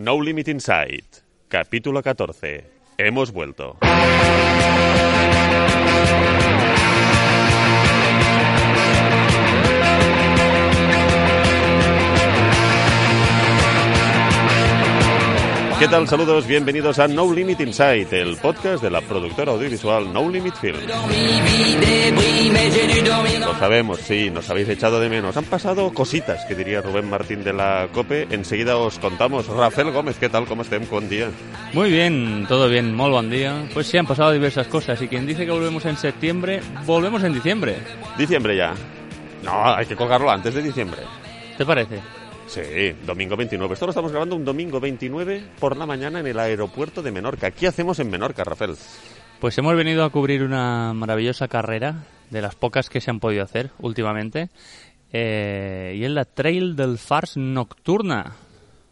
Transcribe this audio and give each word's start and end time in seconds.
No 0.00 0.18
Limit 0.18 0.48
Inside, 0.48 1.04
capítulo 1.48 2.02
14. 2.02 2.64
Hemos 2.96 3.32
vuelto. 3.32 3.76
¿Qué 15.80 15.88
tal? 15.88 16.06
Saludos, 16.06 16.46
bienvenidos 16.46 16.98
a 16.98 17.08
No 17.08 17.32
Limit 17.32 17.58
Inside, 17.60 18.20
el 18.20 18.36
podcast 18.36 18.82
de 18.82 18.90
la 18.90 19.00
productora 19.00 19.52
audiovisual 19.52 20.12
No 20.12 20.28
Limit 20.28 20.54
Film. 20.56 20.76
Lo 23.40 23.58
sabemos, 23.58 23.98
sí, 24.00 24.28
nos 24.28 24.50
habéis 24.50 24.68
echado 24.68 25.00
de 25.00 25.08
menos. 25.08 25.38
Han 25.38 25.46
pasado 25.46 25.90
cositas, 25.94 26.44
que 26.44 26.54
diría 26.54 26.82
Rubén 26.82 27.08
Martín 27.08 27.42
de 27.42 27.54
la 27.54 27.88
COPE. 27.94 28.28
Enseguida 28.30 28.76
os 28.76 28.98
contamos. 28.98 29.46
Rafael 29.46 29.90
Gómez, 29.90 30.18
¿qué 30.20 30.28
tal? 30.28 30.44
¿Cómo 30.44 30.60
estem? 30.60 30.86
Buen 30.90 31.08
día. 31.08 31.30
Muy 31.72 31.90
bien, 31.90 32.44
todo 32.46 32.68
bien, 32.68 32.94
muy 32.94 33.08
buen 33.08 33.30
día. 33.30 33.66
Pues 33.72 33.86
sí, 33.86 33.96
han 33.96 34.06
pasado 34.06 34.32
diversas 34.32 34.66
cosas 34.66 35.00
y 35.00 35.08
quien 35.08 35.26
dice 35.26 35.46
que 35.46 35.50
volvemos 35.50 35.86
en 35.86 35.96
septiembre, 35.96 36.60
volvemos 36.84 37.24
en 37.24 37.32
diciembre. 37.32 37.78
Diciembre 38.18 38.54
ya. 38.54 38.74
No, 39.42 39.74
hay 39.74 39.86
que 39.86 39.96
colgarlo 39.96 40.30
antes 40.30 40.52
de 40.52 40.60
diciembre. 40.60 41.00
¿Te 41.56 41.64
parece? 41.64 42.00
Sí, 42.50 42.96
domingo 43.06 43.36
29. 43.36 43.74
Esto 43.74 43.86
lo 43.86 43.90
estamos 43.90 44.10
grabando 44.10 44.34
un 44.34 44.44
domingo 44.44 44.80
29 44.80 45.40
por 45.60 45.76
la 45.76 45.86
mañana 45.86 46.18
en 46.18 46.26
el 46.26 46.36
aeropuerto 46.36 47.00
de 47.00 47.12
Menorca. 47.12 47.52
¿Qué 47.52 47.68
hacemos 47.68 48.00
en 48.00 48.10
Menorca, 48.10 48.42
Rafael? 48.42 48.74
Pues 49.38 49.56
hemos 49.58 49.76
venido 49.76 50.02
a 50.02 50.10
cubrir 50.10 50.42
una 50.42 50.92
maravillosa 50.92 51.46
carrera, 51.46 52.06
de 52.28 52.42
las 52.42 52.56
pocas 52.56 52.90
que 52.90 53.00
se 53.00 53.08
han 53.08 53.20
podido 53.20 53.44
hacer 53.44 53.70
últimamente, 53.78 54.48
eh, 55.12 55.94
y 55.96 56.02
es 56.02 56.10
la 56.10 56.24
Trail 56.24 56.74
del 56.74 56.98
Fars 56.98 57.36
Nocturna. 57.36 58.34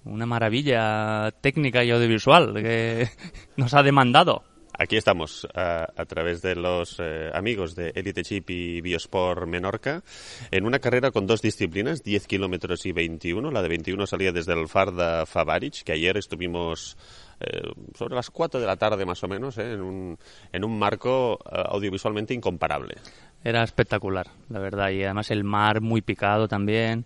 Una 0.05 0.25
maravilla 0.25 1.33
técnica 1.41 1.83
y 1.83 1.91
audiovisual 1.91 2.55
que 2.63 3.09
nos 3.57 3.75
ha 3.75 3.83
demandado. 3.83 4.45
Aquí 4.81 4.97
estamos 4.97 5.45
a, 5.57 5.89
través 6.07 6.41
de 6.41 6.55
los 6.55 7.01
eh, 7.01 7.33
amigos 7.35 7.75
de 7.75 7.91
Elite 7.97 8.23
Chip 8.23 8.49
y 8.51 8.81
Biosport 8.81 9.45
Menorca 9.45 10.05
en 10.53 10.65
una 10.67 10.79
carrera 10.79 11.11
con 11.11 11.27
dos 11.27 11.43
disciplinas, 11.43 12.05
10 12.05 12.29
kilómetros 12.29 12.87
y 12.87 12.93
21. 12.93 13.51
La 13.51 13.61
de 13.61 13.69
21 13.71 14.07
salía 14.07 14.31
desde 14.31 14.53
el 14.53 14.69
Far 14.69 14.93
de 14.93 15.27
Favarich, 15.27 15.83
que 15.83 15.95
ayer 15.95 16.17
estuvimos 16.17 16.97
eh, 17.41 17.61
sobre 17.97 18.15
las 18.15 18.31
4 18.31 18.61
de 18.61 18.67
la 18.67 18.77
tarde 18.77 19.05
más 19.05 19.21
o 19.25 19.27
menos, 19.27 19.59
eh, 19.59 19.73
en, 19.73 19.81
un, 19.81 20.19
en 20.53 20.65
un 20.65 20.79
marco 20.79 21.41
eh, 21.45 21.61
audiovisualmente 21.67 22.33
incomparable. 22.33 22.99
Era 23.43 23.65
espectacular, 23.65 24.29
la 24.49 24.61
verdad, 24.61 24.91
y 24.91 25.03
además 25.03 25.33
el 25.33 25.43
mar 25.43 25.81
muy 25.81 26.03
picado 26.03 26.47
también. 26.47 27.05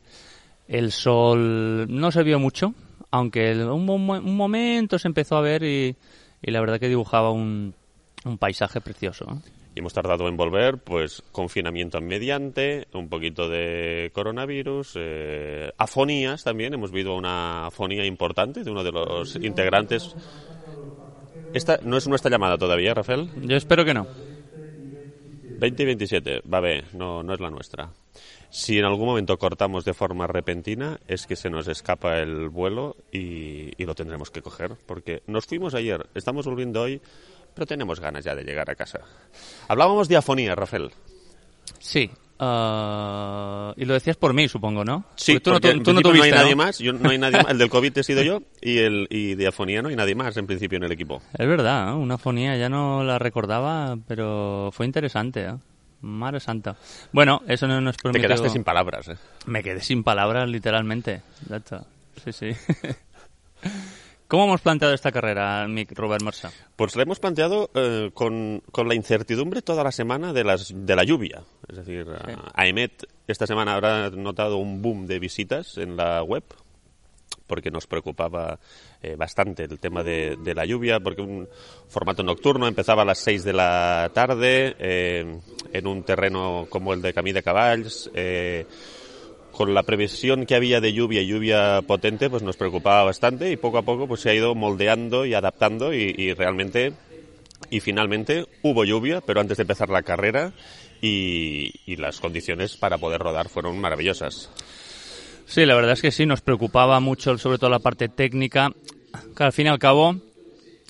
El 0.68 0.92
sol 0.92 1.86
no 1.88 2.12
se 2.12 2.22
vio 2.22 2.38
mucho, 2.38 2.74
aunque 3.10 3.54
un, 3.64 3.88
un 3.88 4.36
momento 4.36 4.98
se 4.98 5.08
empezó 5.08 5.36
a 5.38 5.40
ver 5.40 5.62
y, 5.62 5.96
y 6.42 6.50
la 6.50 6.60
verdad 6.60 6.80
que 6.80 6.88
dibujaba 6.88 7.30
un, 7.30 7.74
un 8.24 8.38
paisaje 8.38 8.80
precioso. 8.80 9.24
¿eh? 9.24 9.50
Y 9.74 9.80
hemos 9.80 9.94
tardado 9.94 10.28
en 10.28 10.36
volver, 10.36 10.78
pues 10.78 11.22
confinamiento 11.32 11.98
en 11.98 12.06
mediante, 12.06 12.86
un 12.92 13.08
poquito 13.08 13.48
de 13.48 14.10
coronavirus, 14.12 14.94
eh, 14.96 15.72
afonías 15.78 16.44
también, 16.44 16.74
hemos 16.74 16.90
visto 16.90 17.14
una 17.14 17.66
afonía 17.66 18.04
importante 18.04 18.64
de 18.64 18.70
uno 18.70 18.84
de 18.84 18.92
los 18.92 19.36
integrantes. 19.36 20.14
Esta 21.54 21.78
no 21.82 21.96
es 21.96 22.06
nuestra 22.06 22.30
llamada 22.30 22.58
todavía, 22.58 22.92
Rafael. 22.92 23.30
Yo 23.36 23.56
espero 23.56 23.84
que 23.84 23.94
no. 23.94 24.06
20 25.58 25.82
y 25.82 25.86
27, 25.86 26.42
va 26.52 26.60
bé, 26.60 26.84
no, 26.92 27.22
no 27.22 27.32
es 27.32 27.40
la 27.40 27.50
nuestra. 27.50 27.90
Si 28.52 28.78
en 28.78 28.84
algún 28.84 29.06
momento 29.06 29.38
cortamos 29.38 29.82
de 29.86 29.94
forma 29.94 30.26
repentina, 30.26 31.00
es 31.08 31.26
que 31.26 31.36
se 31.36 31.48
nos 31.48 31.68
escapa 31.68 32.18
el 32.18 32.50
vuelo 32.50 32.96
y, 33.10 33.72
y 33.82 33.86
lo 33.86 33.94
tendremos 33.94 34.30
que 34.30 34.42
coger, 34.42 34.76
porque 34.84 35.22
nos 35.26 35.46
fuimos 35.46 35.74
ayer, 35.74 36.06
estamos 36.14 36.44
volviendo 36.44 36.82
hoy, 36.82 37.00
pero 37.54 37.64
tenemos 37.64 37.98
ganas 37.98 38.26
ya 38.26 38.34
de 38.34 38.44
llegar 38.44 38.68
a 38.68 38.74
casa. 38.74 39.00
Hablábamos 39.68 40.06
de 40.06 40.16
afonía, 40.18 40.54
Rafael. 40.54 40.90
Sí. 41.78 42.10
ah, 42.40 43.72
y 43.74 43.86
lo 43.86 43.94
decías 43.94 44.18
por 44.18 44.34
mí, 44.34 44.46
supongo, 44.48 44.84
¿no? 44.84 45.06
Sí, 45.16 45.32
Porque 45.32 45.44
tú, 45.44 45.50
porque 45.52 45.68
no, 45.68 45.78
tú, 45.78 45.84
tú 45.84 45.92
no 45.94 46.02
tuviste, 46.02 46.18
no 46.18 46.24
hay 46.24 46.30
nadie 46.42 46.50
¿no? 46.54 46.62
más, 46.62 46.78
yo, 46.78 46.92
no 46.92 47.08
hay 47.08 47.16
nadie 47.16 47.38
más, 47.38 47.52
el 47.52 47.56
del 47.56 47.70
COVID 47.70 47.96
he 47.96 48.02
sido 48.02 48.22
yo 48.22 48.42
y 48.60 48.80
el 48.80 49.06
y 49.08 49.34
de 49.34 49.46
afonía 49.46 49.80
no 49.80 49.88
hay 49.88 49.96
nadie 49.96 50.14
más 50.14 50.36
en 50.36 50.46
principio 50.46 50.76
en 50.76 50.84
el 50.84 50.92
equipo. 50.92 51.22
Es 51.38 51.48
verdad, 51.48 51.88
¿eh? 51.88 51.94
una 51.94 52.18
fonía 52.18 52.54
ya 52.58 52.68
no 52.68 53.02
la 53.02 53.18
recordaba, 53.18 53.96
pero 54.06 54.68
fue 54.72 54.84
interesante. 54.84 55.44
¿eh? 55.46 55.54
Madre 56.02 56.40
santa. 56.40 56.76
Bueno, 57.12 57.42
eso 57.48 57.66
no 57.66 57.80
nos 57.80 57.96
Te 57.96 58.02
permitió... 58.04 58.28
quedaste 58.28 58.50
sin 58.50 58.64
palabras, 58.64 59.08
¿eh? 59.08 59.16
Me 59.46 59.62
quedé 59.62 59.80
sin 59.80 60.02
palabras, 60.02 60.48
literalmente. 60.48 61.22
Sí, 62.24 62.32
sí. 62.32 62.50
¿Cómo 64.28 64.44
hemos 64.44 64.62
planteado 64.62 64.94
esta 64.94 65.12
carrera, 65.12 65.68
Mick 65.68 65.92
Robert 65.96 66.22
Marsa? 66.22 66.50
Pues 66.74 66.96
la 66.96 67.02
hemos 67.02 67.20
planteado 67.20 67.70
eh, 67.74 68.10
con, 68.14 68.62
con 68.72 68.88
la 68.88 68.94
incertidumbre 68.94 69.60
toda 69.60 69.84
la 69.84 69.92
semana 69.92 70.32
de, 70.32 70.42
las, 70.42 70.72
de 70.74 70.96
la 70.96 71.04
lluvia. 71.04 71.42
Es 71.68 71.76
decir, 71.76 72.06
a- 72.08 72.50
AEMET 72.54 73.04
esta 73.28 73.46
semana 73.46 73.74
habrá 73.74 74.08
notado 74.08 74.56
un 74.56 74.80
boom 74.80 75.06
de 75.06 75.18
visitas 75.18 75.76
en 75.76 75.98
la 75.98 76.22
web 76.22 76.44
porque 77.52 77.70
nos 77.70 77.86
preocupaba 77.86 78.58
eh, 79.02 79.14
bastante 79.14 79.64
el 79.64 79.78
tema 79.78 80.02
de, 80.02 80.38
de 80.42 80.54
la 80.54 80.64
lluvia, 80.64 81.00
porque 81.00 81.20
un 81.20 81.46
formato 81.86 82.22
nocturno 82.22 82.66
empezaba 82.66 83.02
a 83.02 83.04
las 83.04 83.18
6 83.18 83.44
de 83.44 83.52
la 83.52 84.10
tarde 84.14 84.74
eh, 84.78 85.38
en 85.70 85.86
un 85.86 86.02
terreno 86.02 86.66
como 86.70 86.94
el 86.94 87.02
de 87.02 87.12
Camí 87.12 87.32
de 87.32 87.42
Caballs. 87.42 88.10
eh, 88.14 88.64
con 89.50 89.74
la 89.74 89.82
previsión 89.82 90.46
que 90.46 90.54
había 90.54 90.80
de 90.80 90.94
lluvia 90.94 91.20
y 91.20 91.26
lluvia 91.26 91.82
potente, 91.82 92.30
pues 92.30 92.42
nos 92.42 92.56
preocupaba 92.56 93.04
bastante 93.04 93.52
y 93.52 93.58
poco 93.58 93.76
a 93.76 93.82
poco 93.82 94.08
pues 94.08 94.22
se 94.22 94.30
ha 94.30 94.34
ido 94.34 94.54
moldeando 94.54 95.26
y 95.26 95.34
adaptando 95.34 95.92
y, 95.92 96.32
realmente 96.32 96.94
y 97.68 97.80
finalmente 97.80 98.46
hubo 98.62 98.86
lluvia, 98.86 99.20
pero 99.20 99.42
antes 99.42 99.58
de 99.58 99.64
empezar 99.64 99.90
la 99.90 100.04
carrera 100.04 100.54
y 101.02 101.96
las 101.96 102.18
condiciones 102.18 102.78
para 102.78 102.96
poder 102.96 103.20
rodar 103.20 103.50
fueron 103.50 103.78
maravillosas. 103.78 104.48
Sí, 105.46 105.66
la 105.66 105.74
verdad 105.74 105.92
es 105.92 106.02
que 106.02 106.10
sí, 106.10 106.26
nos 106.26 106.40
preocupaba 106.40 106.98
mucho, 107.00 107.36
sobre 107.38 107.58
todo 107.58 107.70
la 107.70 107.78
parte 107.78 108.08
técnica, 108.08 108.72
que 109.36 109.44
al 109.44 109.52
fin 109.52 109.66
y 109.66 109.70
al 109.70 109.78
cabo, 109.78 110.16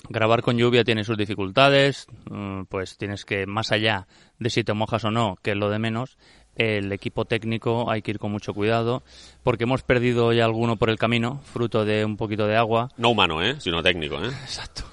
grabar 0.09 0.41
con 0.41 0.57
lluvia 0.57 0.83
tiene 0.83 1.03
sus 1.03 1.17
dificultades, 1.17 2.07
mm, 2.29 2.63
pues 2.63 2.97
tienes 2.97 3.25
que, 3.25 3.45
más 3.45 3.71
allá 3.71 4.07
de 4.39 4.49
si 4.49 4.63
te 4.63 4.73
mojas 4.73 5.03
o 5.05 5.11
no, 5.11 5.37
que 5.41 5.51
es 5.51 5.57
lo 5.57 5.69
de 5.69 5.79
menos, 5.79 6.17
el 6.55 6.91
equipo 6.91 7.25
técnico 7.25 7.89
hay 7.89 8.01
que 8.01 8.11
ir 8.11 8.19
con 8.19 8.31
mucho 8.31 8.53
cuidado, 8.53 9.03
porque 9.41 9.63
hemos 9.63 9.81
perdido 9.81 10.31
ya 10.33 10.45
alguno 10.45 10.77
por 10.77 10.89
el 10.89 10.97
camino, 10.97 11.41
fruto 11.45 11.83
de 11.83 12.05
un 12.05 12.17
poquito 12.17 12.45
de 12.47 12.55
agua, 12.55 12.89
No 12.97 13.09
humano, 13.09 13.41
¿eh? 13.43 13.55
sino 13.59 13.81
técnico. 13.81 14.23
¿eh? 14.23 14.27
Exacto. 14.27 14.83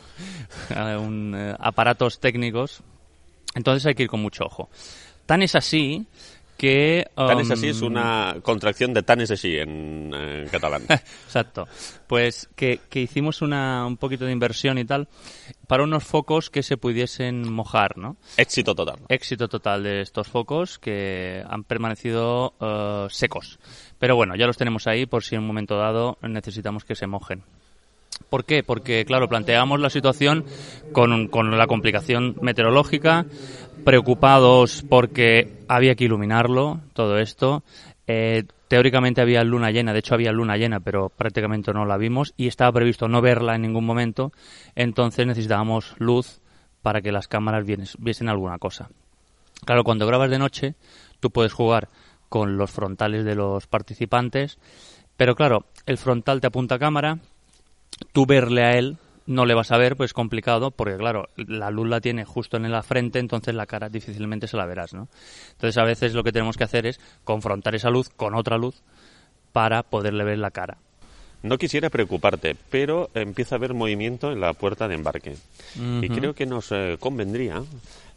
Un, 0.70 1.34
eh, 1.36 1.54
aparatos 1.58 2.20
técnicos. 2.20 2.82
Entonces 3.54 3.84
hay 3.86 3.94
que 3.94 4.04
ir 4.04 4.08
con 4.08 4.20
mucho 4.20 4.44
ojo. 4.44 4.70
Tan 5.26 5.42
es 5.42 5.54
así 5.54 6.06
que... 6.60 7.06
Tan 7.14 7.40
es 7.40 7.46
um, 7.46 7.52
así, 7.54 7.68
es 7.68 7.80
una 7.80 8.36
contracción 8.42 8.92
de 8.92 9.02
tan 9.02 9.22
es 9.22 9.30
así 9.30 9.56
en, 9.56 10.12
en 10.12 10.46
catalán. 10.48 10.82
Exacto. 10.90 11.66
Pues 12.06 12.50
que, 12.54 12.80
que 12.90 13.00
hicimos 13.00 13.40
una, 13.40 13.86
un 13.86 13.96
poquito 13.96 14.26
de 14.26 14.32
inversión 14.32 14.76
y 14.76 14.84
tal 14.84 15.08
para 15.66 15.84
unos 15.84 16.04
focos 16.04 16.50
que 16.50 16.62
se 16.62 16.76
pudiesen 16.76 17.50
mojar, 17.50 17.96
¿no? 17.96 18.18
Éxito 18.36 18.74
total. 18.74 18.98
Éxito 19.08 19.48
total 19.48 19.84
de 19.84 20.02
estos 20.02 20.28
focos 20.28 20.78
que 20.78 21.42
han 21.48 21.64
permanecido 21.64 22.52
eh, 22.60 23.06
secos. 23.08 23.58
Pero 23.98 24.14
bueno, 24.14 24.36
ya 24.36 24.46
los 24.46 24.58
tenemos 24.58 24.86
ahí 24.86 25.06
por 25.06 25.24
si 25.24 25.36
en 25.36 25.40
un 25.40 25.46
momento 25.46 25.78
dado 25.78 26.18
necesitamos 26.20 26.84
que 26.84 26.94
se 26.94 27.06
mojen. 27.06 27.42
¿Por 28.28 28.44
qué? 28.44 28.62
Porque, 28.62 29.04
claro, 29.06 29.28
planteamos 29.28 29.80
la 29.80 29.88
situación 29.88 30.44
con, 30.92 31.28
con 31.28 31.56
la 31.56 31.66
complicación 31.66 32.36
meteorológica, 32.42 33.24
preocupados 33.84 34.84
porque 34.88 35.64
había 35.68 35.94
que 35.94 36.04
iluminarlo, 36.04 36.80
todo 36.92 37.18
esto. 37.18 37.62
Eh, 38.06 38.44
teóricamente 38.68 39.20
había 39.20 39.42
luna 39.44 39.70
llena, 39.70 39.92
de 39.92 39.98
hecho 39.98 40.14
había 40.14 40.32
luna 40.32 40.56
llena, 40.56 40.80
pero 40.80 41.08
prácticamente 41.08 41.72
no 41.72 41.84
la 41.84 41.96
vimos 41.96 42.34
y 42.36 42.46
estaba 42.46 42.72
previsto 42.72 43.08
no 43.08 43.20
verla 43.20 43.54
en 43.54 43.62
ningún 43.62 43.84
momento, 43.84 44.32
entonces 44.74 45.26
necesitábamos 45.26 45.94
luz 45.98 46.40
para 46.82 47.02
que 47.02 47.12
las 47.12 47.28
cámaras 47.28 47.64
viesen 47.98 48.28
alguna 48.28 48.58
cosa. 48.58 48.88
Claro, 49.64 49.84
cuando 49.84 50.06
grabas 50.06 50.30
de 50.30 50.38
noche, 50.38 50.74
tú 51.18 51.30
puedes 51.30 51.52
jugar 51.52 51.88
con 52.28 52.56
los 52.56 52.70
frontales 52.70 53.24
de 53.24 53.34
los 53.34 53.66
participantes, 53.66 54.58
pero 55.16 55.34
claro, 55.34 55.66
el 55.86 55.98
frontal 55.98 56.40
te 56.40 56.46
apunta 56.46 56.76
a 56.76 56.78
cámara, 56.78 57.18
tú 58.12 58.24
verle 58.24 58.62
a 58.62 58.78
él 58.78 58.98
no 59.30 59.46
le 59.46 59.54
vas 59.54 59.70
a 59.70 59.78
ver, 59.78 59.96
pues 59.96 60.12
complicado, 60.12 60.72
porque 60.72 60.96
claro, 60.96 61.28
la 61.36 61.70
luz 61.70 61.88
la 61.88 62.00
tiene 62.00 62.24
justo 62.24 62.56
en 62.56 62.68
la 62.68 62.82
frente, 62.82 63.20
entonces 63.20 63.54
la 63.54 63.66
cara 63.66 63.88
difícilmente 63.88 64.48
se 64.48 64.56
la 64.56 64.66
verás, 64.66 64.92
¿no? 64.92 65.06
Entonces 65.52 65.78
a 65.78 65.84
veces 65.84 66.14
lo 66.14 66.24
que 66.24 66.32
tenemos 66.32 66.56
que 66.56 66.64
hacer 66.64 66.84
es 66.84 66.98
confrontar 67.22 67.76
esa 67.76 67.90
luz 67.90 68.08
con 68.08 68.34
otra 68.34 68.58
luz 68.58 68.82
para 69.52 69.84
poderle 69.84 70.24
ver 70.24 70.38
la 70.38 70.50
cara. 70.50 70.78
No 71.44 71.58
quisiera 71.58 71.90
preocuparte, 71.90 72.56
pero 72.70 73.08
empieza 73.14 73.54
a 73.54 73.58
haber 73.58 73.72
movimiento 73.72 74.32
en 74.32 74.40
la 74.40 74.52
puerta 74.52 74.88
de 74.88 74.96
embarque. 74.96 75.36
Y 75.76 76.08
creo 76.08 76.34
que 76.34 76.44
nos 76.44 76.72
eh, 76.72 76.96
convendría 76.98 77.62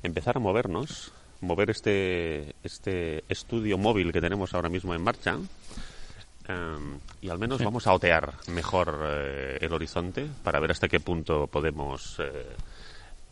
empezar 0.01 0.37
a 0.37 0.39
movernos, 0.39 1.13
mover 1.41 1.69
este, 1.69 2.55
este 2.63 3.23
estudio 3.29 3.77
móvil 3.77 4.11
que 4.11 4.19
tenemos 4.19 4.55
ahora 4.55 4.69
mismo 4.69 4.95
en 4.95 5.03
marcha 5.03 5.37
em, 6.47 6.99
y 7.21 7.29
al 7.29 7.39
menos 7.39 7.63
vamos 7.63 7.87
a 7.87 7.93
otear 7.93 8.33
mejor 8.47 8.99
eh, 9.05 9.57
el 9.61 9.73
horizonte 9.73 10.27
para 10.43 10.59
ver 10.59 10.71
hasta 10.71 10.87
qué 10.87 10.99
punto 10.99 11.47
podemos, 11.47 12.17
eh, 12.19 12.47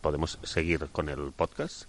podemos 0.00 0.38
seguir 0.42 0.88
con 0.92 1.08
el 1.08 1.32
podcast. 1.36 1.84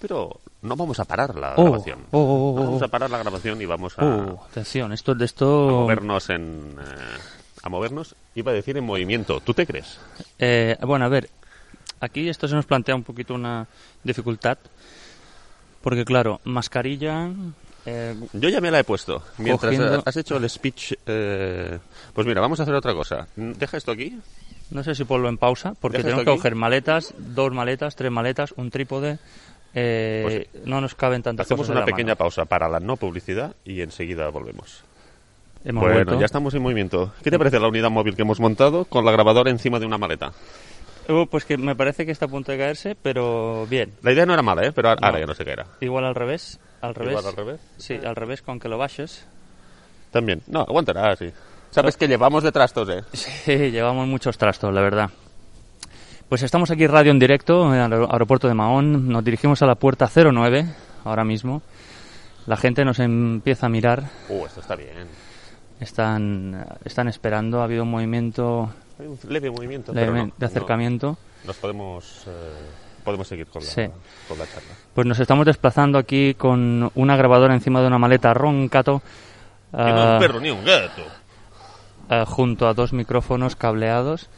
Pero 0.00 0.40
no 0.62 0.76
vamos 0.76 0.98
a 1.00 1.04
parar 1.04 1.34
la 1.36 1.54
Oh, 1.56 1.62
grabación. 1.64 2.00
oh, 2.10 2.18
oh, 2.18 2.50
oh, 2.60 2.64
vamos 2.64 2.82
a 2.82 2.88
parar 2.88 3.08
la 3.10 3.18
grabación 3.18 3.62
y 3.62 3.66
vamos 3.66 3.94
a, 3.98 4.24
atención, 4.50 4.92
esto 4.92 5.14
de 5.14 5.24
a 5.24 5.26
esto... 5.26 5.46
movernos 5.70 6.28
en... 6.30 6.76
eh, 6.78 7.18
a 7.62 7.68
movernos, 7.70 8.14
iba 8.34 8.52
a 8.52 8.54
decir 8.54 8.76
en 8.76 8.84
movimiento. 8.84 9.40
¿Tú 9.40 9.54
te 9.54 9.66
crees? 9.66 9.98
Bueno, 10.82 11.06
a 11.06 11.08
ver, 11.08 11.30
aquí 12.00 12.28
esto 12.28 12.46
se 12.48 12.54
nos 12.54 12.66
plantea 12.66 12.94
un 12.94 13.04
poquito 13.04 13.32
una 13.34 13.66
dificultad. 14.02 14.58
Porque 15.80 16.04
claro, 16.04 16.40
mascarilla... 16.44 17.30
eh, 17.86 18.14
Yo 18.32 18.48
ya 18.48 18.60
me 18.60 18.70
la 18.70 18.80
he 18.80 18.84
puesto. 18.84 19.22
Mientras 19.38 19.74
Cogiendo- 19.74 20.02
has 20.04 20.16
hecho 20.16 20.36
el 20.36 20.48
speech... 20.48 20.94
eh, 21.06 21.78
Pues 22.12 22.26
mira, 22.26 22.40
vamos 22.40 22.60
a 22.60 22.62
hacer 22.64 22.74
otra 22.74 22.94
cosa. 22.94 23.26
Deja 23.36 23.76
esto 23.76 23.92
aquí. 23.92 24.18
no 24.70 24.82
sé 24.82 24.94
si 24.94 25.04
ponlo 25.04 25.28
en 25.28 25.38
pausa, 25.38 25.74
porque 25.80 25.98
Deja 25.98 26.10
esto 26.10 26.20
que 26.20 26.30
coger 26.36 26.54
maletas, 26.54 27.14
dos 27.18 27.52
maletas, 27.52 27.94
tres 27.96 28.10
maletas, 28.10 28.52
un 28.56 28.70
trípode. 28.70 29.18
eh, 29.74 30.48
no 30.64 30.80
nos 30.80 30.94
caben 30.94 31.22
tantas 31.22 31.46
Hacemos 31.46 31.62
cosas 31.62 31.72
en 31.72 31.76
una 31.78 31.86
pequeña 31.86 32.08
mano. 32.14 32.16
pausa 32.18 32.44
para 32.44 32.68
la 32.68 32.78
no 32.80 32.96
publicidad 32.96 33.54
y 33.64 33.80
enseguida 33.80 34.28
volvemos. 34.28 34.82
Hemos 35.64 35.80
bueno, 35.82 35.94
vuelto. 35.96 36.20
ya 36.20 36.26
estamos 36.26 36.52
en 36.54 36.62
movimiento. 36.62 37.12
¿Qué 37.22 37.30
te 37.30 37.38
parece 37.38 37.58
la 37.58 37.68
unidad 37.68 37.90
móvil 37.90 38.14
que 38.14 38.22
hemos 38.22 38.38
montado 38.38 38.84
con 38.84 39.04
la 39.04 39.10
grabadora 39.12 39.50
encima 39.50 39.80
de 39.80 39.86
una 39.86 39.96
maleta? 39.98 40.32
Uh, 41.08 41.26
pues 41.26 41.44
que 41.44 41.56
me 41.58 41.74
parece 41.74 42.06
que 42.06 42.12
está 42.12 42.26
a 42.26 42.28
punto 42.28 42.52
de 42.52 42.58
caerse, 42.58 42.96
pero 43.00 43.66
bien. 43.68 43.92
La 44.02 44.12
idea 44.12 44.24
no 44.26 44.32
era 44.34 44.42
mala, 44.42 44.64
¿eh? 44.66 44.72
Pero 44.72 44.88
ahora 44.90 45.00
No. 45.00 45.06
ahora 45.08 45.20
ya 45.20 45.26
no 45.26 45.34
sé 45.34 45.44
qué 45.44 45.52
era. 45.52 45.66
Igual 45.80 46.04
al 46.04 46.14
revés. 46.14 46.58
Al 46.86 46.94
revés. 46.94 47.12
Igual 47.12 47.26
al 47.26 47.36
revés. 47.36 47.60
Sí, 47.78 47.94
al 48.04 48.16
revés, 48.16 48.42
con 48.42 48.58
que 48.60 48.68
lo 48.68 48.78
bajes. 48.78 49.26
También. 50.10 50.42
No, 50.46 50.60
aguantará, 50.60 51.14
sí. 51.16 51.30
Sabes 51.70 51.96
que 51.96 52.06
llevamos 52.06 52.42
de 52.44 52.52
trastos, 52.52 52.88
¿eh? 52.88 53.02
Sí, 53.12 53.70
llevamos 53.70 54.06
muchos 54.06 54.38
trastos, 54.38 54.72
la 54.72 54.80
verdad. 54.80 55.10
Pues 56.28 56.42
estamos 56.42 56.70
aquí 56.70 56.86
radio 56.86 57.10
en 57.10 57.18
directo 57.18 57.66
en 57.74 57.80
el 57.80 57.92
aer- 57.92 58.08
aeropuerto 58.10 58.48
de 58.48 58.54
Mahón. 58.54 59.08
Nos 59.08 59.24
dirigimos 59.24 59.60
a 59.62 59.66
la 59.66 59.74
puerta 59.74 60.08
09 60.14 60.66
ahora 61.04 61.24
mismo. 61.24 61.62
La 62.46 62.56
gente 62.56 62.84
nos 62.84 62.98
empieza 62.98 63.66
a 63.66 63.68
mirar. 63.68 64.04
Uh, 64.28 64.46
esto 64.46 64.60
está 64.60 64.76
bien. 64.76 65.06
Están, 65.80 66.64
están 66.84 67.08
esperando. 67.08 67.60
Ha 67.60 67.64
habido 67.64 67.82
un 67.82 67.90
movimiento 67.90 68.70
Hay 68.98 69.06
un 69.06 69.18
leve 69.28 69.50
movimiento, 69.50 69.92
leve 69.92 70.06
pero 70.12 70.26
no, 70.26 70.32
de 70.36 70.46
acercamiento. 70.46 71.06
no. 71.08 71.18
Nos 71.48 71.56
podemos... 71.56 72.24
eh, 72.26 72.30
podemos 73.04 73.28
seguir 73.28 73.46
con 73.46 73.62
la, 73.62 73.68
Sí. 73.68 73.86
con 74.28 74.38
la 74.38 74.46
charla. 74.46 74.70
Pues 74.94 75.06
nos 75.06 75.18
estamos 75.20 75.46
desplazando 75.46 75.98
aquí 75.98 76.34
con 76.34 76.90
una 76.94 77.16
grabadora 77.16 77.54
encima 77.54 77.80
de 77.80 77.86
una 77.86 77.98
maleta 77.98 78.32
roncato. 78.34 79.02
Que 79.70 79.76
no 79.78 79.84
ah, 80.02 80.06
es 80.08 80.22
un 80.22 80.26
perro 80.26 80.40
ni 80.40 80.50
un 80.50 80.64
gato. 80.64 81.02
ah, 82.08 82.24
junto 82.26 82.66
a 82.68 82.74
dos 82.74 82.92
micrófonos 82.92 83.56
cableados. 83.56 84.28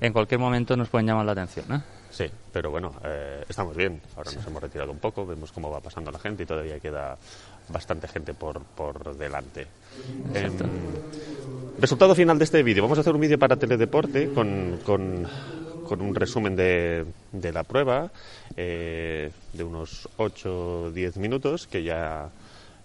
En 0.00 0.12
cualquier 0.12 0.40
momento 0.40 0.76
nos 0.76 0.88
pueden 0.88 1.06
llamar 1.06 1.24
la 1.26 1.32
atención. 1.32 1.64
¿eh? 1.72 1.80
Sí, 2.10 2.24
pero 2.52 2.70
bueno, 2.70 2.92
eh, 3.04 3.44
estamos 3.48 3.74
bien. 3.76 4.02
Ahora 4.16 4.30
nos 4.32 4.46
hemos 4.46 4.62
retirado 4.62 4.90
un 4.90 4.98
poco, 4.98 5.24
vemos 5.24 5.50
cómo 5.52 5.70
va 5.70 5.80
pasando 5.80 6.10
la 6.10 6.18
gente 6.18 6.42
y 6.42 6.46
todavía 6.46 6.78
queda 6.78 7.16
bastante 7.68 8.08
gente 8.08 8.34
por, 8.34 8.60
por 8.62 9.16
delante. 9.16 9.66
Em, 10.34 10.52
resultado 11.78 12.14
final 12.14 12.38
de 12.38 12.44
este 12.44 12.62
vídeo. 12.62 12.82
Vamos 12.82 12.98
a 12.98 13.00
hacer 13.02 13.14
un 13.14 13.20
vídeo 13.20 13.38
para 13.38 13.56
Teledeporte 13.56 14.32
con, 14.32 14.78
con, 14.84 15.26
con 15.86 16.00
un 16.00 16.14
resumen 16.14 16.56
de, 16.56 17.04
de 17.32 17.52
la 17.52 17.64
prueba 17.64 18.10
eh, 18.56 19.30
de 19.52 19.64
unos 19.64 20.08
8 20.16 20.84
o 20.84 20.90
10 20.90 21.16
minutos 21.16 21.66
que 21.66 21.82
ya 21.82 22.30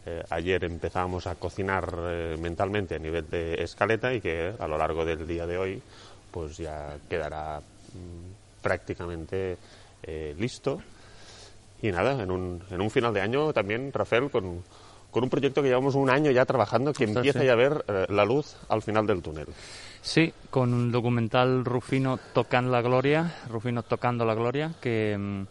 eh, 0.06 0.24
ayer 0.29 0.63
empezamos 0.63 1.27
a 1.27 1.35
cocinar 1.35 1.94
eh, 1.97 2.38
mentalmente 2.39 2.95
a 2.95 3.00
nivel 3.00 3.29
de 3.29 3.56
escaleta 3.56 4.13
y 4.13 4.21
que 4.21 4.53
a 4.57 4.68
lo 4.68 4.77
largo 4.77 5.03
del 5.03 5.27
día 5.27 5.45
de 5.45 5.57
hoy 5.57 5.81
pues 6.31 6.57
ya 6.57 6.95
quedará 7.09 7.59
mm, 7.59 8.62
prácticamente 8.62 9.57
eh, 10.03 10.33
listo. 10.39 10.81
Y 11.81 11.91
nada, 11.91 12.21
en 12.21 12.31
un, 12.31 12.63
en 12.71 12.81
un 12.81 12.89
final 12.89 13.13
de 13.13 13.21
año 13.21 13.53
también, 13.53 13.91
Rafael, 13.94 14.29
con, 14.31 14.63
con 15.12 15.24
un 15.24 15.29
proyecto 15.29 15.62
que 15.62 15.69
llevamos 15.69 15.95
un 15.95 16.09
año 16.09 16.31
ya 16.31 16.45
trabajando 16.45 16.94
que 16.94 17.06
empieza 17.06 17.39
sí. 17.39 17.45
ya 17.45 17.53
a 17.53 17.56
ver 17.56 17.85
eh, 17.88 18.06
la 18.09 18.25
luz 18.25 18.57
al 18.69 18.81
final 18.81 19.06
del 19.06 19.21
túnel. 19.21 19.47
Sí, 20.01 20.33
con 20.50 20.74
un 20.74 20.91
documental 20.91 21.65
Rufino 21.65 22.19
Tocan 22.33 22.71
la 22.71 22.81
Gloria, 22.81 23.35
Rufino 23.50 23.83
Tocando 23.83 24.25
la 24.25 24.33
Gloria, 24.33 24.74
que, 24.81 25.18
mm, 25.18 25.44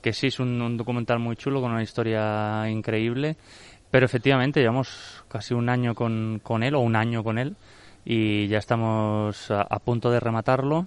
que 0.00 0.12
sí 0.12 0.28
es 0.28 0.40
un, 0.40 0.60
un 0.60 0.76
documental 0.76 1.18
muy 1.18 1.36
chulo, 1.36 1.60
con 1.60 1.72
una 1.72 1.82
historia 1.82 2.68
increíble, 2.68 3.36
pero 3.90 4.06
efectivamente 4.06 4.60
llevamos 4.60 5.24
casi 5.28 5.54
un 5.54 5.68
año 5.68 5.94
con, 5.94 6.40
con 6.42 6.62
él, 6.62 6.74
o 6.74 6.80
un 6.80 6.96
año 6.96 7.22
con 7.22 7.38
él, 7.38 7.56
y 8.04 8.48
ya 8.48 8.58
estamos 8.58 9.50
a, 9.50 9.62
a 9.62 9.78
punto 9.78 10.10
de 10.10 10.20
rematarlo 10.20 10.86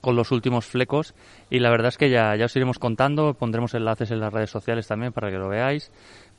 con 0.00 0.16
los 0.16 0.30
últimos 0.30 0.66
flecos 0.66 1.14
y 1.50 1.58
la 1.58 1.70
verdad 1.70 1.88
es 1.88 1.98
que 1.98 2.10
ya, 2.10 2.34
ya 2.36 2.46
os 2.46 2.56
iremos 2.56 2.78
contando, 2.78 3.34
pondremos 3.34 3.74
enlaces 3.74 4.10
en 4.10 4.20
las 4.20 4.32
redes 4.32 4.50
sociales 4.50 4.86
también 4.86 5.12
para 5.12 5.30
que 5.30 5.36
lo 5.36 5.48
veáis, 5.48 5.90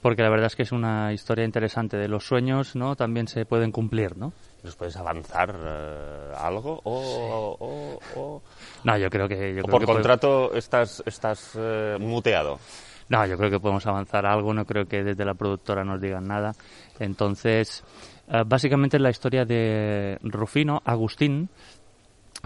porque 0.01 0.23
la 0.23 0.29
verdad 0.29 0.47
es 0.47 0.55
que 0.55 0.63
es 0.63 0.71
una 0.71 1.13
historia 1.13 1.45
interesante 1.45 1.97
de 1.97 2.07
los 2.07 2.25
sueños, 2.25 2.75
¿no? 2.75 2.95
También 2.95 3.27
se 3.27 3.45
pueden 3.45 3.71
cumplir, 3.71 4.17
¿no? 4.17 4.33
¿Nos 4.63 4.75
puedes 4.75 4.95
avanzar 4.95 5.55
eh, 5.63 6.31
algo? 6.38 6.79
O, 6.83 7.57
o- 7.59 7.99
o- 8.19 8.41
No, 8.83 8.97
yo 8.97 9.09
creo 9.09 9.27
que 9.27 9.53
yo 9.55 9.61
creo 9.63 9.71
por 9.71 9.81
que 9.81 9.85
contrato 9.85 10.53
estás, 10.55 11.03
estás 11.05 11.51
eh, 11.57 11.97
muteado? 11.99 12.59
No, 13.09 13.25
yo 13.25 13.37
creo 13.37 13.49
que 13.49 13.59
podemos 13.59 13.85
avanzar 13.87 14.25
algo, 14.25 14.53
no 14.53 14.65
creo 14.65 14.85
que 14.87 15.03
desde 15.03 15.25
la 15.25 15.33
productora 15.33 15.83
nos 15.83 15.99
digan 15.99 16.27
nada. 16.27 16.53
Entonces, 16.99 17.83
eh, 18.29 18.44
básicamente 18.45 18.97
es 18.97 19.03
la 19.03 19.09
historia 19.09 19.44
de 19.45 20.17
Rufino, 20.21 20.81
Agustín. 20.85 21.49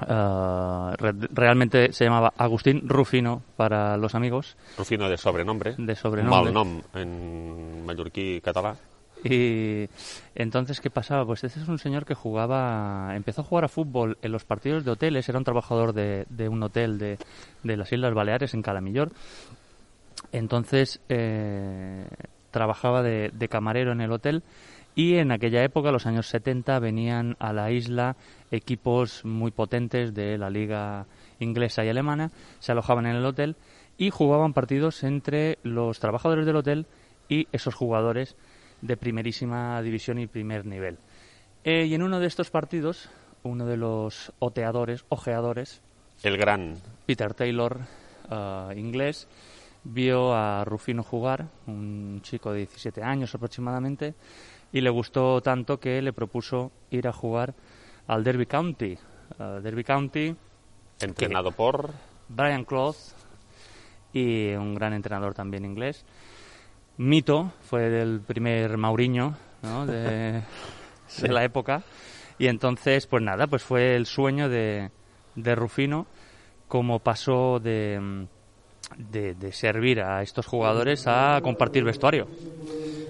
Eh, 0.07 0.93
re- 0.97 1.27
realmente 1.31 1.91
se 1.93 2.05
llamaba 2.05 2.33
Agustín 2.37 2.87
Rufino 2.87 3.41
para 3.55 3.97
los 3.97 4.15
amigos. 4.15 4.55
Rufino 4.77 5.09
de 5.09 5.17
sobrenombre. 5.17 5.75
De 5.77 5.95
sobrenombre. 5.95 6.51
Malnom 6.51 6.81
en 6.93 7.85
mallorquí 7.85 8.41
catalá. 8.41 8.75
Y 9.23 9.89
entonces, 10.35 10.79
¿qué 10.81 10.91
pasaba? 10.91 11.25
Pues 11.25 11.43
este 11.43 11.59
es 11.59 11.67
un 11.67 11.79
señor 11.79 12.05
que 12.05 12.13
jugaba, 12.13 13.15
empezó 13.15 13.41
a 13.41 13.43
jugar 13.43 13.63
a 13.65 13.67
fútbol 13.69 14.17
en 14.21 14.31
los 14.31 14.43
partidos 14.43 14.85
de 14.85 14.91
hoteles, 14.91 15.27
era 15.27 15.39
un 15.39 15.43
trabajador 15.43 15.93
de, 15.93 16.27
de 16.29 16.47
un 16.47 16.61
hotel 16.61 16.99
de, 16.99 17.17
de 17.63 17.77
las 17.77 17.91
Islas 17.91 18.13
Baleares 18.13 18.53
en 18.53 18.61
Calamillor. 18.61 19.11
Entonces, 20.31 20.99
eh, 21.09 22.05
trabajaba 22.51 23.01
de, 23.01 23.31
de 23.33 23.47
camarero 23.47 23.91
en 23.93 24.01
el 24.01 24.11
hotel 24.11 24.43
y 24.95 25.15
en 25.15 25.31
aquella 25.31 25.63
época, 25.63 25.91
los 25.91 26.05
años 26.05 26.27
70, 26.27 26.79
venían 26.79 27.35
a 27.39 27.51
la 27.51 27.69
isla 27.69 28.15
equipos 28.49 29.25
muy 29.25 29.51
potentes 29.51 30.13
de 30.13 30.37
la 30.37 30.49
liga 30.49 31.05
inglesa 31.39 31.83
y 31.83 31.89
alemana, 31.89 32.31
se 32.59 32.71
alojaban 32.71 33.05
en 33.05 33.17
el 33.17 33.25
hotel 33.25 33.57
y 33.97 34.09
jugaban 34.09 34.53
partidos 34.53 35.03
entre 35.03 35.59
los 35.63 35.99
trabajadores 35.99 36.45
del 36.45 36.55
hotel 36.55 36.85
y 37.27 37.47
esos 37.51 37.75
jugadores 37.75 38.37
de 38.81 38.95
primerísima 38.95 39.81
división 39.81 40.17
y 40.17 40.27
primer 40.27 40.65
nivel. 40.65 40.97
Eh, 41.65 41.85
y 41.85 41.93
en 41.93 42.03
uno 42.03 42.19
de 42.19 42.27
estos 42.27 42.49
partidos, 42.49 43.09
uno 43.43 43.65
de 43.65 43.77
los 43.77 44.31
oteadores, 44.39 45.03
ojeadores, 45.09 45.81
El 46.23 46.37
gran. 46.37 46.75
Peter 47.05 47.33
Taylor, 47.33 47.79
eh, 48.31 48.73
inglés, 48.77 49.27
vio 49.83 50.33
a 50.33 50.63
Rufino 50.63 51.03
jugar, 51.03 51.47
un 51.67 52.19
chico 52.23 52.51
de 52.51 52.59
17 52.59 53.03
años 53.03 53.33
aproximadamente, 53.35 54.15
y 54.71 54.81
le 54.81 54.89
gustó 54.89 55.41
tanto 55.41 55.79
que 55.79 56.01
le 56.01 56.13
propuso 56.13 56.71
ir 56.89 57.07
a 57.07 57.13
jugar 57.13 57.53
al 58.07 58.23
Derby 58.23 58.45
County. 58.45 58.97
Derby 59.37 59.83
County, 59.83 60.35
Entrenado 61.01 61.51
por. 61.51 61.91
Brian 62.29 62.63
Clough 62.63 62.95
y 64.13 64.53
un 64.53 64.75
gran 64.75 64.93
entrenador 64.93 65.33
también 65.33 65.65
inglés. 65.65 66.05
Mito 66.97 67.51
fue 67.61 67.89
del 67.89 68.21
primer 68.21 68.77
Mauriño 68.77 69.35
¿no? 69.61 69.85
de, 69.85 70.41
de 71.21 71.27
la 71.27 71.43
época. 71.43 71.83
Y 72.37 72.47
entonces, 72.47 73.07
pues 73.07 73.23
nada, 73.23 73.47
pues 73.47 73.63
fue 73.63 73.95
el 73.95 74.05
sueño 74.05 74.49
de, 74.49 74.91
de 75.35 75.55
Rufino, 75.55 76.07
como 76.67 76.99
pasó 76.99 77.59
de, 77.59 78.27
de, 78.97 79.35
de 79.35 79.51
servir 79.51 80.01
a 80.01 80.21
estos 80.21 80.45
jugadores 80.45 81.05
a 81.07 81.39
compartir 81.41 81.83
vestuario. 81.83 82.27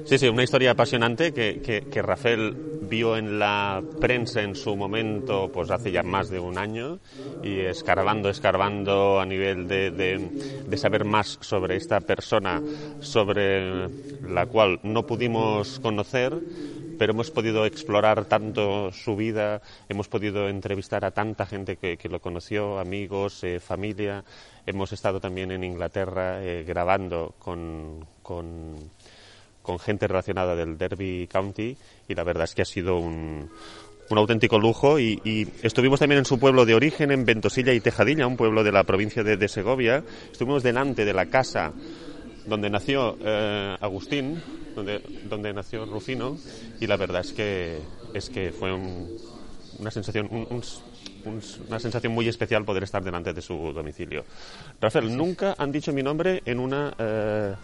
Sí, 0.05 0.19
sí, 0.19 0.27
una 0.27 0.43
historia 0.43 0.71
apasionante 0.71 1.33
que, 1.33 1.59
que, 1.62 2.01
Rafael 2.03 2.55
vio 2.79 3.17
en 3.17 3.39
la 3.39 3.83
prensa 4.00 4.41
en 4.43 4.53
su 4.53 4.75
momento, 4.75 5.50
pues 5.51 5.71
hace 5.71 5.91
ya 5.91 6.03
más 6.03 6.29
de 6.29 6.39
un 6.39 6.59
año, 6.59 7.00
y 7.41 7.62
escarbando, 7.62 8.29
escarbando 8.29 9.19
a 9.19 9.25
nivel 9.25 9.67
de, 9.67 9.89
de, 9.89 10.31
de 10.67 10.77
saber 10.77 11.05
más 11.05 11.39
sobre 11.41 11.75
esta 11.75 12.01
persona, 12.01 12.62
sobre 13.00 13.89
la 14.21 14.45
cual 14.45 14.79
no 14.83 15.07
pudimos 15.07 15.79
conocer, 15.79 16.43
pero 16.97 17.13
hemos 17.13 17.31
podido 17.31 17.65
explorar 17.65 18.25
tanto 18.25 18.91
su 18.91 19.15
vida, 19.15 19.62
hemos 19.89 20.07
podido 20.07 20.47
entrevistar 20.50 21.03
a 21.03 21.12
tanta 21.12 21.47
gente 21.47 21.77
que, 21.77 21.97
que 21.97 22.09
lo 22.09 22.21
conoció, 22.21 22.77
amigos, 22.79 23.43
eh, 23.43 23.59
familia. 23.59 24.24
Hemos 24.67 24.93
estado 24.93 25.19
también 25.19 25.51
en 25.51 25.63
Inglaterra 25.63 26.43
eh, 26.43 26.63
grabando 26.63 27.33
con, 27.39 28.05
con, 28.21 28.75
con 29.65 29.79
gente 29.79 30.07
relacionada 30.07 30.55
del 30.55 30.77
Derby 30.77 31.27
County 31.27 31.75
y 32.07 32.15
la 32.15 32.24
verdad 32.24 32.45
es 32.45 32.53
que 32.55 32.62
ha 32.62 32.65
sido 32.65 32.98
un, 32.98 33.50
un 34.10 34.17
auténtico 34.17 34.60
lujo 34.60 35.00
y, 35.00 35.19
y, 35.24 35.48
estuvimos 35.63 36.00
también 36.00 36.19
en 36.19 36.25
su 36.25 36.39
pueblo 36.39 36.65
de 36.65 36.75
origen, 36.75 37.12
en 37.12 37.25
Ventosilla 37.25 37.74
y 37.74 37.79
Tejadilla, 37.79 38.27
un 38.27 38.38
pueblo 38.38 38.63
de 38.63 38.72
la 38.72 38.84
provincia 38.84 39.24
de, 39.24 39.38
de 39.38 39.48
Segovia. 39.48 40.03
Estuvimos 40.31 40.63
delante 40.63 41.03
de 41.03 41.13
la 41.13 41.25
casa 41.25 41.74
donde 42.45 42.69
nació 42.69 43.17
eh, 43.19 43.75
Agustín, 43.81 44.41
donde, 44.75 45.01
donde 45.27 45.53
nació 45.53 45.86
Rufino 45.86 46.38
y 46.79 46.86
la 46.86 46.98
verdad 46.98 47.22
es 47.22 47.34
que, 47.34 47.79
es 48.13 48.29
que 48.29 48.51
fue 48.51 48.72
un, 48.72 49.17
una 49.79 49.89
sensación, 49.91 50.27
un, 50.29 50.48
un, 50.50 51.41
una 51.67 51.79
sensación 51.79 52.13
muy 52.13 52.27
especial 52.27 52.63
poder 52.63 52.84
estar 52.84 53.03
delante 53.03 53.34
de 53.34 53.41
su 53.41 53.74
domicilio. 53.74 54.25
Rafael, 54.79 55.15
nunca 55.15 55.55
han 55.57 55.72
dicho 55.72 55.91
mi 55.91 56.03
nombre 56.03 56.41
en 56.45 56.60
una... 56.60 56.93
Eh, 56.98 57.55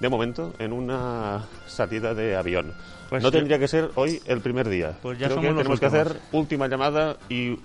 de 0.00 0.08
momento, 0.08 0.54
en 0.58 0.72
una 0.72 1.44
salida 1.66 2.14
de 2.14 2.36
avión. 2.36 2.72
Pues 3.08 3.22
no 3.22 3.30
tendría 3.30 3.58
que 3.58 3.68
ser 3.68 3.90
hoy 3.94 4.20
el 4.26 4.40
primer 4.40 4.68
día. 4.68 4.96
Pues 5.02 5.18
ya 5.18 5.26
Creo 5.26 5.36
somos 5.36 5.50
que 5.50 5.56
tenemos 5.58 5.80
que 5.80 5.86
hacer 5.86 6.20
última 6.32 6.66
llamada 6.68 7.16
y 7.28 7.58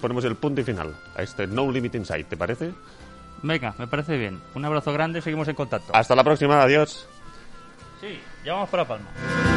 ponemos 0.00 0.24
el 0.24 0.36
punto 0.36 0.60
y 0.60 0.64
final 0.64 0.94
a 1.16 1.22
este 1.22 1.46
No 1.46 1.70
Limit 1.70 1.94
Insight, 1.94 2.28
¿te 2.28 2.36
parece? 2.36 2.72
Venga, 3.42 3.74
me 3.78 3.86
parece 3.86 4.16
bien. 4.16 4.40
Un 4.54 4.64
abrazo 4.64 4.92
grande, 4.92 5.20
seguimos 5.20 5.48
en 5.48 5.54
contacto. 5.54 5.94
Hasta 5.94 6.14
la 6.14 6.22
próxima, 6.22 6.62
adiós. 6.62 7.08
Sí, 8.00 8.18
ya 8.44 8.54
vamos 8.54 8.68
para 8.68 8.86
Palma. 8.86 9.51